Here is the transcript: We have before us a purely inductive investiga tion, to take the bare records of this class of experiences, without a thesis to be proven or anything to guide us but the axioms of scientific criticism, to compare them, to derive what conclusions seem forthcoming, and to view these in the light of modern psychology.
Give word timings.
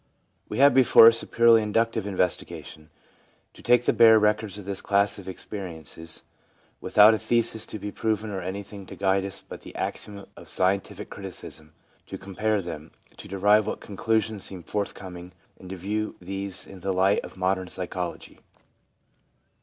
We 0.49 0.57
have 0.57 0.73
before 0.73 1.05
us 1.05 1.21
a 1.21 1.27
purely 1.27 1.61
inductive 1.61 2.05
investiga 2.05 2.65
tion, 2.65 2.89
to 3.53 3.61
take 3.61 3.85
the 3.85 3.93
bare 3.93 4.17
records 4.17 4.57
of 4.57 4.65
this 4.65 4.81
class 4.81 5.19
of 5.19 5.29
experiences, 5.29 6.23
without 6.79 7.13
a 7.13 7.19
thesis 7.19 7.67
to 7.67 7.77
be 7.77 7.91
proven 7.91 8.31
or 8.31 8.41
anything 8.41 8.87
to 8.87 8.95
guide 8.95 9.23
us 9.25 9.43
but 9.47 9.61
the 9.61 9.75
axioms 9.75 10.25
of 10.35 10.49
scientific 10.49 11.11
criticism, 11.11 11.73
to 12.07 12.17
compare 12.17 12.63
them, 12.63 12.89
to 13.17 13.27
derive 13.27 13.67
what 13.67 13.79
conclusions 13.79 14.43
seem 14.43 14.63
forthcoming, 14.63 15.33
and 15.59 15.69
to 15.69 15.75
view 15.77 16.15
these 16.19 16.65
in 16.65 16.79
the 16.79 16.93
light 16.93 17.19
of 17.19 17.37
modern 17.37 17.67
psychology. 17.67 18.39